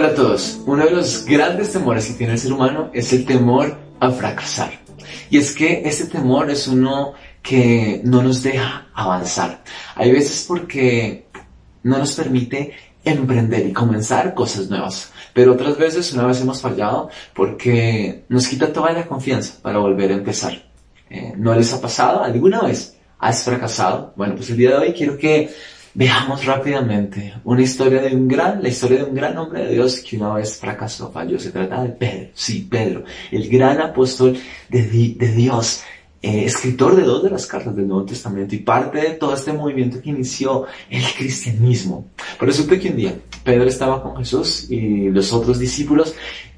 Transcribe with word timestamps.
Hola 0.00 0.12
a 0.12 0.14
todos. 0.14 0.58
Uno 0.64 0.86
de 0.86 0.92
los 0.92 1.26
grandes 1.26 1.72
temores 1.72 2.06
que 2.06 2.14
tiene 2.14 2.32
el 2.32 2.38
ser 2.38 2.54
humano 2.54 2.90
es 2.94 3.12
el 3.12 3.26
temor 3.26 3.76
a 4.00 4.10
fracasar. 4.10 4.72
Y 5.28 5.36
es 5.36 5.54
que 5.54 5.82
este 5.84 6.06
temor 6.06 6.50
es 6.50 6.66
uno 6.68 7.12
que 7.42 8.00
no 8.02 8.22
nos 8.22 8.42
deja 8.42 8.86
avanzar. 8.94 9.62
Hay 9.96 10.10
veces 10.10 10.46
porque 10.48 11.26
no 11.82 11.98
nos 11.98 12.14
permite 12.14 12.72
emprender 13.04 13.66
y 13.66 13.74
comenzar 13.74 14.32
cosas 14.32 14.70
nuevas. 14.70 15.12
Pero 15.34 15.52
otras 15.52 15.76
veces, 15.76 16.10
una 16.14 16.24
vez 16.24 16.40
hemos 16.40 16.62
fallado 16.62 17.10
porque 17.34 18.24
nos 18.30 18.48
quita 18.48 18.72
toda 18.72 18.92
la 18.92 19.06
confianza 19.06 19.60
para 19.60 19.80
volver 19.80 20.12
a 20.12 20.14
empezar. 20.14 20.64
Eh, 21.10 21.34
¿No 21.36 21.54
les 21.54 21.74
ha 21.74 21.80
pasado 21.82 22.24
alguna 22.24 22.62
vez? 22.62 22.96
¿Has 23.18 23.44
fracasado? 23.44 24.14
Bueno, 24.16 24.34
pues 24.34 24.48
el 24.48 24.56
día 24.56 24.70
de 24.70 24.76
hoy 24.76 24.92
quiero 24.94 25.18
que 25.18 25.50
veamos 25.94 26.44
rápidamente 26.44 27.34
una 27.44 27.62
historia 27.62 28.00
de 28.00 28.14
un 28.14 28.28
gran, 28.28 28.62
la 28.62 28.68
historia 28.68 28.98
de 28.98 29.04
un 29.04 29.14
gran 29.14 29.36
hombre 29.38 29.64
de 29.64 29.74
Dios 29.74 30.00
que 30.00 30.16
una 30.16 30.34
vez 30.34 30.58
fracasó, 30.58 31.10
falló. 31.10 31.38
Se 31.38 31.50
trata 31.50 31.82
de 31.82 31.90
Pedro, 31.90 32.28
sí, 32.34 32.66
Pedro, 32.70 33.04
el 33.30 33.48
gran 33.48 33.80
apóstol 33.80 34.36
de, 34.68 34.82
Dios, 34.82 35.82
eh, 36.22 36.44
escritor 36.44 36.96
de 36.96 37.02
dos 37.02 37.22
de 37.22 37.30
las 37.30 37.46
cartas 37.46 37.74
del 37.74 37.88
Nuevo 37.88 38.04
Testamento 38.04 38.54
y 38.54 38.58
parte 38.58 39.00
de 39.00 39.10
todo 39.10 39.34
este 39.34 39.52
movimiento 39.52 40.00
que 40.00 40.10
inició 40.10 40.66
el 40.88 41.04
cristianismo. 41.16 42.08
Pero 42.38 42.50
resulta 42.50 42.78
que 42.78 42.90
un 42.90 42.96
día 42.96 43.14
Pedro 43.42 43.64
estaba 43.64 44.02
con 44.02 44.16
Jesús 44.16 44.70
y 44.70 45.08
los 45.10 45.32
otros 45.32 45.58
discípulos 45.58 46.14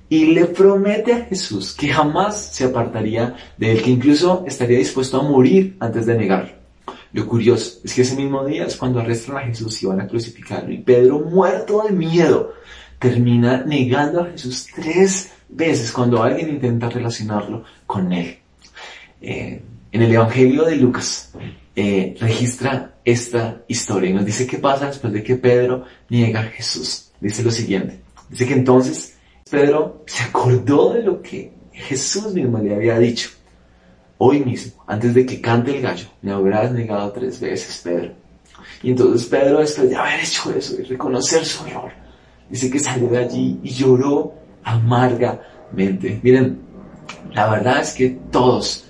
y 0.09 0.27
le 0.27 0.45
promete 0.45 1.15
a 1.15 1.25
Jesús 1.25 1.73
que 1.73 1.89
jamás 1.89 2.55
se 2.55 2.65
apartaría 2.65 3.35
de 3.57 3.73
él, 3.73 3.83
que 3.83 3.91
incluso 3.91 4.45
estaría 4.47 4.77
dispuesto 4.77 5.19
a 5.19 5.23
morir 5.23 5.77
antes 5.81 6.05
de 6.05 6.15
negarlo. 6.15 6.62
Lo 7.13 7.27
curioso 7.27 7.81
es 7.85 7.93
que 7.93 8.03
ese 8.03 8.17
mismo 8.17 8.45
día 8.45 8.65
es 8.65 8.77
cuando 8.77 9.01
arrestan 9.01 9.37
a 9.37 9.41
Jesús 9.41 9.83
y 9.83 9.87
van 9.87 10.01
a 10.01 10.07
crucificarlo 10.07 10.73
y 10.73 10.79
Pedro, 10.79 11.21
muerto 11.21 11.83
de 11.87 11.93
miedo, 11.93 12.55
termina 12.99 13.63
negando 13.65 14.23
a 14.23 14.27
Jesús 14.31 14.67
tres 14.75 15.33
veces 15.49 15.93
cuando 15.93 16.23
alguien 16.23 16.49
intenta 16.49 16.89
relacionarlo 16.89 17.65
con 17.87 18.13
él. 18.13 18.39
Eh, 19.21 19.61
en 19.93 20.03
el 20.03 20.13
Evangelio 20.13 20.65
de 20.65 20.77
Lucas 20.77 21.33
eh, 21.77 22.17
registra 22.19 22.95
esta 23.05 23.63
historia 23.69 24.11
y 24.11 24.15
nos 24.15 24.25
dice 24.25 24.47
qué 24.47 24.59
pasa 24.59 24.87
después 24.87 25.13
de 25.13 25.23
que 25.23 25.37
Pedro 25.37 25.85
niega 26.09 26.41
a 26.41 26.45
Jesús. 26.45 27.11
Dice 27.21 27.43
lo 27.43 27.51
siguiente. 27.51 28.01
Dice 28.31 28.47
que 28.47 28.55
entonces 28.55 29.19
Pedro 29.51 30.03
se 30.07 30.25
acordó 30.25 30.95
de 30.95 31.03
lo 31.03 31.21
que 31.21 31.53
Jesús 31.73 32.33
mismo 32.33 32.59
le 32.59 32.75
había 32.75 32.99
dicho. 32.99 33.31
Hoy 34.25 34.39
mismo, 34.39 34.85
antes 34.87 35.15
de 35.15 35.27
que 35.27 35.41
cante 35.41 35.77
el 35.77 35.83
gallo, 35.83 36.07
me 36.21 36.31
habrás 36.31 36.71
negado 36.71 37.11
tres 37.11 37.41
veces, 37.41 37.81
Pedro. 37.83 38.13
Y 38.81 38.91
entonces 38.91 39.27
Pedro, 39.27 39.59
después 39.59 39.91
de 39.91 39.97
haber 39.97 40.21
hecho 40.21 40.53
eso 40.53 40.81
y 40.81 40.85
reconocer 40.85 41.45
su 41.45 41.67
error, 41.67 41.91
dice 42.49 42.71
que 42.71 42.79
salió 42.79 43.09
de 43.09 43.19
allí 43.19 43.59
y 43.65 43.71
lloró 43.71 44.33
amargamente. 44.63 46.21
Miren, 46.23 46.61
la 47.35 47.51
verdad 47.51 47.81
es 47.81 47.95
que 47.95 48.11
todos 48.31 48.85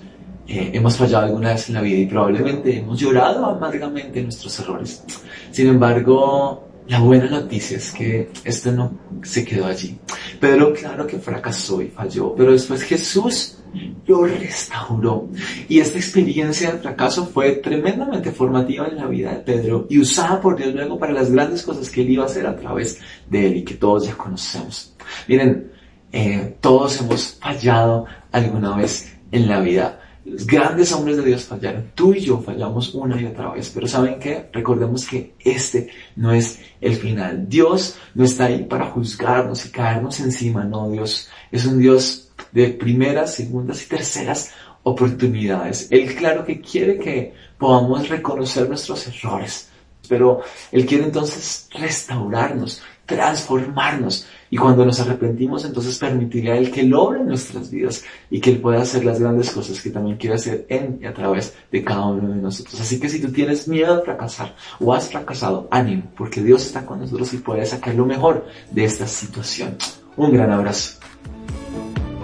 eh, 0.47 0.69
hemos 0.71 0.95
fallado 0.97 1.25
alguna 1.25 1.53
vez 1.53 1.67
en 1.67 1.73
la 1.73 1.81
vida 1.81 1.97
y 1.97 2.05
probablemente 2.05 2.77
hemos 2.77 2.99
llorado 2.99 3.43
amargamente 3.47 4.21
nuestros 4.21 4.59
errores. 4.59 5.03
Sin 5.49 5.67
embargo, 5.67 6.67
la 6.85 6.99
buena 6.99 7.25
noticia 7.27 7.77
es 7.77 7.89
que 7.89 8.29
esto 8.43 8.71
no 8.71 8.91
se 9.23 9.43
quedó 9.43 9.65
allí. 9.65 9.97
Pedro, 10.39 10.75
claro 10.75 11.07
que 11.07 11.17
fracasó 11.17 11.81
y 11.81 11.87
falló, 11.87 12.35
pero 12.35 12.51
después 12.51 12.83
Jesús 12.83 13.62
lo 14.05 14.25
restauró. 14.25 15.29
Y 15.67 15.79
esta 15.79 15.97
experiencia 15.97 16.71
de 16.71 16.79
fracaso 16.79 17.25
fue 17.25 17.53
tremendamente 17.53 18.31
formativa 18.31 18.87
en 18.87 18.97
la 18.97 19.07
vida 19.07 19.31
de 19.31 19.39
Pedro 19.39 19.87
y 19.89 19.99
usada 19.99 20.39
por 20.39 20.55
Dios 20.57 20.73
luego 20.73 20.97
para 20.99 21.13
las 21.13 21.31
grandes 21.31 21.63
cosas 21.63 21.89
que 21.89 22.01
él 22.01 22.11
iba 22.11 22.23
a 22.23 22.27
hacer 22.27 22.45
a 22.45 22.55
través 22.55 22.99
de 23.29 23.47
él 23.47 23.57
y 23.57 23.63
que 23.63 23.75
todos 23.75 24.05
ya 24.05 24.15
conocemos. 24.15 24.95
Miren, 25.27 25.71
eh, 26.11 26.57
todos 26.61 27.01
hemos 27.01 27.33
fallado 27.41 28.05
alguna 28.31 28.75
vez 28.77 29.15
en 29.31 29.47
la 29.47 29.59
vida. 29.59 29.99
Los 30.25 30.47
grandes 30.47 30.93
hombres 30.93 31.17
de 31.17 31.25
Dios 31.25 31.43
fallaron. 31.43 31.91
Tú 31.95 32.13
y 32.13 32.21
yo 32.21 32.39
fallamos 32.39 32.93
una 32.93 33.19
y 33.19 33.25
otra 33.25 33.51
vez. 33.51 33.71
Pero 33.73 33.87
¿saben 33.87 34.19
qué? 34.19 34.49
Recordemos 34.53 35.05
que 35.05 35.33
este 35.39 35.89
no 36.15 36.31
es 36.31 36.59
el 36.79 36.95
final. 36.95 37.49
Dios 37.49 37.97
no 38.13 38.23
está 38.23 38.45
ahí 38.45 38.63
para 38.63 38.85
juzgarnos 38.85 39.65
y 39.65 39.69
caernos 39.69 40.19
encima. 40.21 40.63
No, 40.63 40.89
Dios 40.89 41.29
es 41.51 41.65
un 41.65 41.79
Dios 41.79 42.22
de 42.53 42.69
primeras, 42.69 43.33
segundas 43.33 43.83
y 43.83 43.87
terceras 43.87 44.51
oportunidades. 44.83 45.87
Él 45.89 46.13
claro 46.15 46.45
que 46.45 46.61
quiere 46.61 46.99
que 46.99 47.33
podamos 47.57 48.09
reconocer 48.09 48.67
nuestros 48.67 49.07
errores. 49.07 49.69
Pero 50.09 50.41
Él 50.71 50.85
quiere 50.85 51.05
entonces 51.05 51.69
restaurarnos, 51.71 52.81
transformarnos. 53.05 54.27
Y 54.49 54.57
cuando 54.57 54.85
nos 54.85 54.99
arrepentimos, 54.99 55.63
entonces 55.63 55.97
permitirle 55.97 56.51
a 56.51 56.57
Él 56.57 56.71
que 56.71 56.83
lobre 56.83 57.21
en 57.21 57.27
nuestras 57.27 57.71
vidas 57.71 58.03
y 58.29 58.41
que 58.41 58.51
Él 58.51 58.59
pueda 58.59 58.81
hacer 58.81 59.05
las 59.05 59.19
grandes 59.19 59.49
cosas 59.51 59.81
que 59.81 59.89
también 59.89 60.17
quiere 60.17 60.35
hacer 60.35 60.65
en 60.67 60.99
y 61.01 61.05
a 61.05 61.13
través 61.13 61.53
de 61.71 61.83
cada 61.83 62.05
uno 62.07 62.33
de 62.33 62.41
nosotros. 62.41 62.79
Así 62.81 62.99
que 62.99 63.07
si 63.07 63.21
tú 63.21 63.31
tienes 63.31 63.67
miedo 63.67 63.95
a 63.95 64.01
fracasar 64.01 64.55
o 64.79 64.93
has 64.93 65.09
fracasado, 65.09 65.69
ánimo, 65.71 66.11
porque 66.17 66.43
Dios 66.43 66.65
está 66.65 66.85
con 66.85 66.99
nosotros 66.99 67.33
y 67.33 67.37
puede 67.37 67.65
sacar 67.65 67.95
lo 67.95 68.05
mejor 68.05 68.45
de 68.71 68.83
esta 68.83 69.07
situación. 69.07 69.77
Un 70.17 70.33
gran 70.33 70.51
abrazo. 70.51 70.99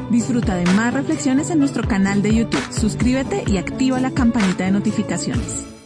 Disfruta 0.10 0.56
de 0.56 0.66
más 0.74 0.94
reflexiones 0.94 1.52
en 1.52 1.60
nuestro 1.60 1.88
canal 1.88 2.24
de 2.24 2.34
YouTube. 2.34 2.72
Suscríbete 2.72 3.44
y 3.46 3.58
activa 3.58 4.00
la 4.00 4.12
campanita 4.12 4.66
de 4.66 4.72
notificaciones. 4.72 5.79